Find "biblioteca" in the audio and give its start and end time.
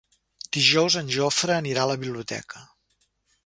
2.05-2.67